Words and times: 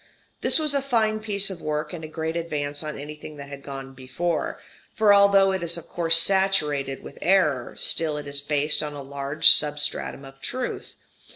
This 0.41 0.57
was 0.57 0.73
a 0.73 0.81
fine 0.81 1.19
piece 1.19 1.51
of 1.51 1.61
work, 1.61 1.93
and 1.93 2.03
a 2.03 2.07
great 2.07 2.35
advance 2.35 2.81
on 2.81 2.97
anything 2.97 3.37
that 3.37 3.49
had 3.49 3.61
gone 3.61 3.93
before; 3.93 4.59
for 4.95 5.13
although 5.13 5.51
it 5.51 5.61
is 5.61 5.77
of 5.77 5.85
course 5.87 6.19
saturated 6.19 7.03
with 7.03 7.19
error, 7.21 7.75
still 7.77 8.17
it 8.17 8.25
is 8.25 8.41
based 8.41 8.81
on 8.81 8.93
a 8.93 9.03
large 9.03 9.49
substratum 9.51 10.25
of 10.25 10.41
truth. 10.41 10.95